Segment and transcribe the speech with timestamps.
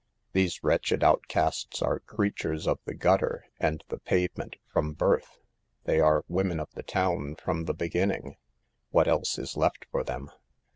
[0.31, 5.37] These wretched outcasts are creatures of the gutter and the pavement from birth.
[5.83, 8.37] They are 46 wo men of the town" from the beginning;
[8.89, 10.31] what else is left for them